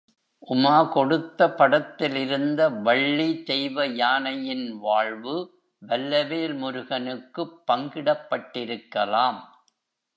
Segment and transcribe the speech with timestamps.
[0.47, 5.35] உமா கொடுத்த படத்திலிருந்த வள்ளி தெய்வயானையின் வாழ்வு
[5.87, 9.39] வல்லவேல் முருகனுக்குப் பங்கிடப்பட்டிருக்கலாம்.